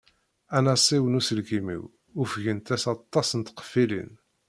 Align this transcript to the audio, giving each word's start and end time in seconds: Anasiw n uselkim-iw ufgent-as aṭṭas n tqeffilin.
Anasiw 0.57 1.03
n 1.07 1.17
uselkim-iw 1.19 1.83
ufgent-as 2.21 2.83
aṭṭas 2.93 3.29
n 3.33 3.41
tqeffilin. 3.41 4.11